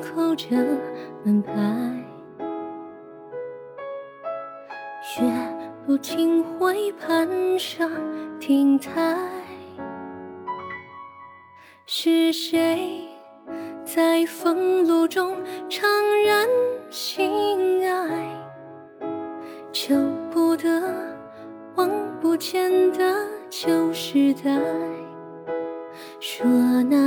[0.00, 0.56] 透着
[1.24, 1.52] 门牌，
[5.02, 5.24] 雪
[5.84, 7.90] 不停回攀上
[8.38, 9.16] 亭台。
[11.84, 13.08] 是谁
[13.84, 15.36] 在风露中
[15.68, 15.82] 怅
[16.24, 16.48] 然
[16.90, 18.30] 心哀？
[19.72, 19.94] 求
[20.30, 20.80] 不得，
[21.74, 24.60] 望不见的旧时代。
[26.20, 26.46] 说
[26.84, 27.05] 那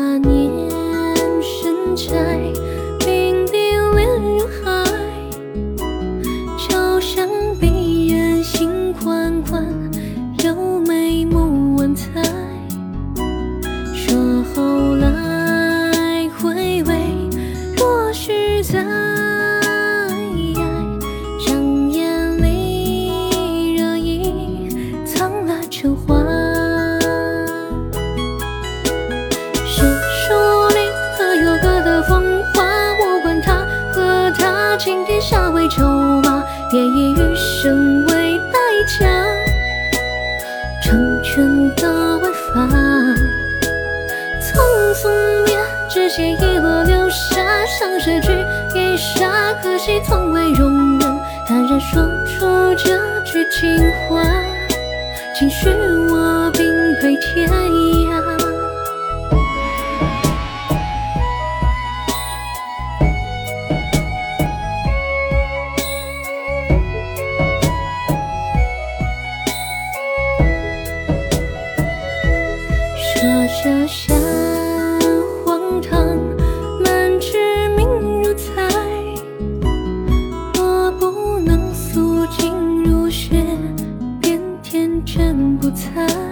[36.72, 38.60] 也以余生为代
[39.00, 39.26] 价，
[40.84, 41.44] 成全
[41.76, 42.68] 的违法。
[44.40, 44.54] 匆
[44.94, 45.10] 匆
[45.46, 45.58] 灭，
[45.90, 48.30] 只写一落流沙，像诗句
[48.76, 53.76] 一刹，可惜从未容忍，坦然说出这句情
[54.08, 54.22] 话，
[55.36, 55.70] 请许
[56.10, 57.89] 我并非天涯。
[73.52, 74.16] 这山
[75.44, 76.18] 荒唐，
[76.82, 78.62] 满纸命如彩。
[80.54, 83.44] 若不能素净如雪，
[84.22, 86.29] 便天真不猜。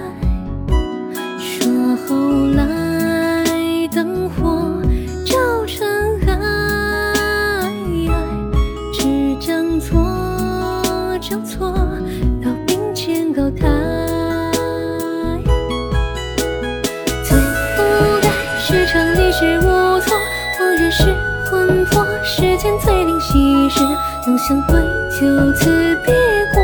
[22.29, 23.79] 世间最灵犀时，
[24.25, 24.75] 能相对
[25.17, 26.13] 就此别
[26.53, 26.61] 过，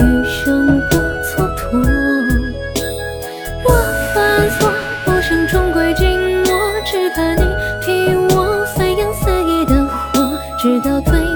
[0.00, 1.80] 余生不蹉跎。
[3.64, 3.72] 若
[4.14, 4.70] 犯错，
[5.06, 6.04] 不生终归寂
[6.44, 6.46] 寞，
[6.84, 7.42] 只怕你
[7.80, 9.74] 替我飞扬肆意的
[10.12, 11.27] 火，直到褪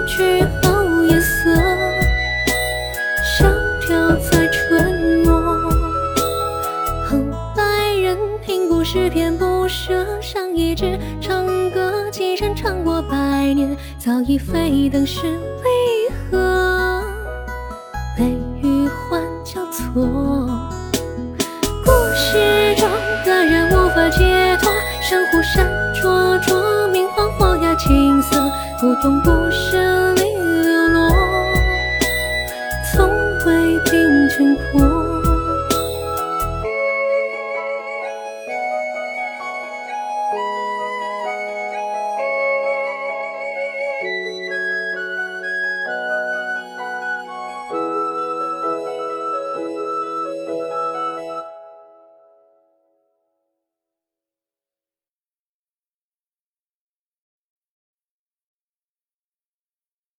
[8.83, 13.17] 评故事偏不舍，上一支长歌，几人唱过百
[13.55, 17.01] 年，早已非等是离合，
[18.19, 18.25] 悲
[18.61, 20.03] 与欢交错。
[21.85, 22.89] 故事中
[23.25, 24.69] 的人无法解脱，
[25.01, 25.65] 珊瑚闪
[25.95, 28.51] 灼灼，明晃晃呀青色，
[28.81, 30.23] 不动不舍，离